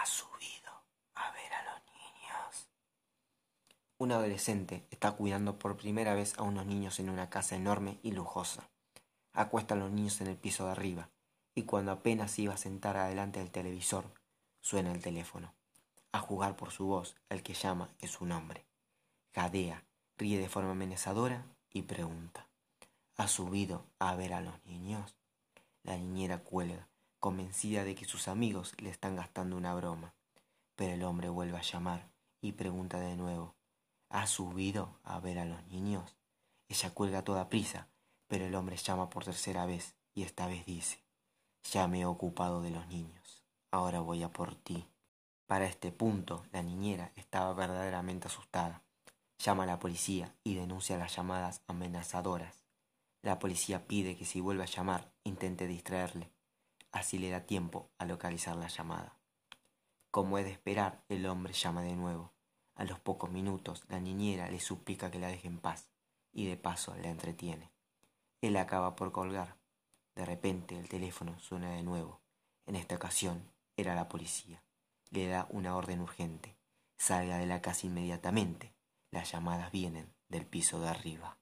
[0.00, 0.72] ¿Has subido
[1.14, 2.70] a ver a los niños?
[3.98, 8.12] Un adolescente está cuidando por primera vez a unos niños en una casa enorme y
[8.12, 8.70] lujosa.
[9.34, 11.10] Acuesta a los niños en el piso de arriba
[11.54, 14.10] y cuando apenas iba a sentar adelante del televisor,
[14.62, 15.52] suena el teléfono.
[16.12, 18.64] A jugar por su voz, el que llama es su nombre.
[19.34, 19.84] Jadea,
[20.16, 22.46] ríe de forma amenazadora y pregunta.
[23.18, 25.14] ¿Has subido a ver a los niños?
[25.82, 26.88] La niñera cuelga,
[27.20, 30.14] convencida de que sus amigos le están gastando una broma.
[30.74, 33.54] Pero el hombre vuelve a llamar y pregunta de nuevo.
[34.08, 36.16] ¿Has subido a ver a los niños?
[36.68, 37.88] Ella cuelga toda prisa,
[38.26, 41.04] pero el hombre llama por tercera vez y esta vez dice.
[41.70, 43.44] Ya me he ocupado de los niños.
[43.70, 44.88] Ahora voy a por ti.
[45.46, 48.82] Para este punto, la niñera estaba verdaderamente asustada.
[49.38, 52.64] Llama a la policía y denuncia las llamadas amenazadoras.
[53.22, 56.30] La policía pide que si vuelve a llamar, intente distraerle.
[56.92, 59.16] Así le da tiempo a localizar la llamada.
[60.10, 62.32] Como es de esperar, el hombre llama de nuevo.
[62.74, 65.90] A los pocos minutos, la niñera le suplica que la deje en paz
[66.32, 67.70] y de paso la entretiene.
[68.40, 69.56] Él acaba por colgar.
[70.14, 72.20] De repente el teléfono suena de nuevo.
[72.66, 74.62] En esta ocasión era la policía.
[75.10, 76.56] Le da una orden urgente.
[76.96, 78.74] Salga de la casa inmediatamente.
[79.10, 81.39] Las llamadas vienen del piso de arriba.